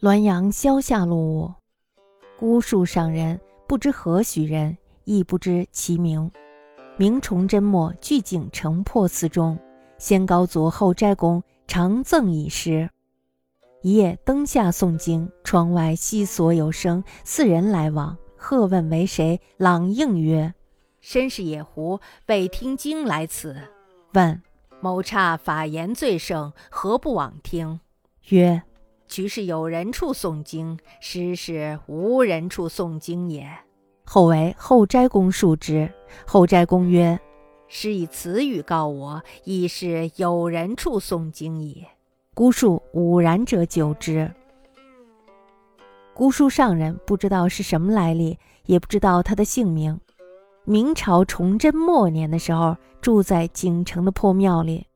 [0.00, 1.52] 滦阳萧下路，
[2.38, 6.30] 孤树上人，不知何许人，亦不知其名。
[6.96, 9.58] 名崇祯末，巨景城破寺中，
[9.98, 12.88] 先高祖后斋公常赠以诗。
[13.82, 19.40] 一夜灯下诵经，窗外悉所有声，四人来往，喝问为谁？
[19.56, 20.54] 朗应曰
[21.02, 23.56] ：“身是野狐，被听经来此。”
[24.14, 24.40] 问
[24.80, 27.80] 某刹法言最盛，何不往听？
[28.28, 28.62] 曰。
[29.08, 33.48] 局是有人处诵经，诗是无人处诵经也。
[34.04, 35.90] 后为后斋公述之。
[36.26, 37.18] 后斋公曰
[37.66, 41.84] ：“师以此语告我，亦是有人处诵经矣。”
[42.34, 44.30] 姑述吾然者久之。
[46.14, 50.00] 姑述上人不知道是什么来历，也不知道他的姓名。
[50.64, 54.86] 明朝崇祯末年的时候，住在京城的破庙里。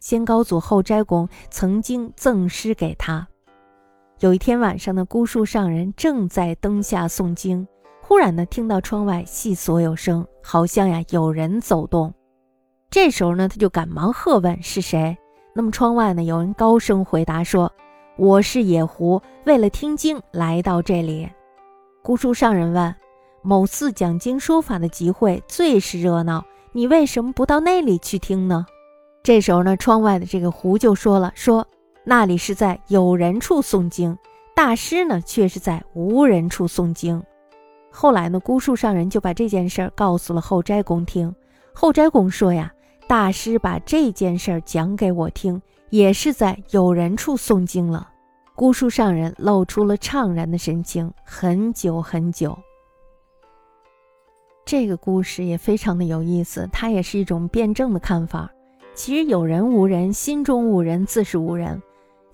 [0.00, 3.26] 先高祖后斋公曾经赠诗给他。
[4.24, 7.68] 有一天晚上的孤树上人正在灯下诵经，
[8.00, 12.10] 忽然呢听到窗外细索有声，好像呀有人走动。
[12.88, 15.14] 这时候呢他就赶忙喝问是谁。
[15.54, 17.70] 那么窗外呢有人高声回答说
[18.16, 21.28] ：“我是野狐，为了听经来到这里。”
[22.02, 22.94] 孤树上人问
[23.44, 28.64] ：“某寺讲经说法的集会最是热闹，你为什么不到那里去听呢？”
[29.22, 31.68] 这时候呢窗外的这个狐就说了说。
[32.06, 34.16] 那里是在有人处诵经，
[34.54, 37.22] 大师呢却是在无人处诵经。
[37.90, 41.34] 后来呢，姑树上人就把这件事儿告诉了后斋公听。
[41.72, 42.70] 后斋公说呀，
[43.08, 48.10] 大师把这件事儿讲给我听，也是在有人处诵经了。
[48.54, 52.56] 姑树上人露出了怅然的神情，很久很久。
[54.66, 58.50] 这个故事也非常的有意思，它也是一种辩证的看法。
[58.94, 61.82] 其实有人无人，心中无人，自是无人。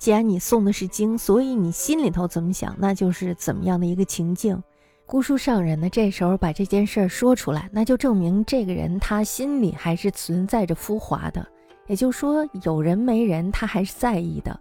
[0.00, 4.60] 既然你诵的是经，所以你心里头怎么想，那就是怎么样的一个情境。
[5.04, 11.46] 姑苏上人呢，这时候把这件事儿说出来，那就证明这个人他心里还是存在着浮华的，
[11.86, 14.58] 也就是说有人没人，他还是在意的。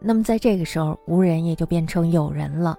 [0.00, 2.76] 那么在这个时候，无人也就变成有人了。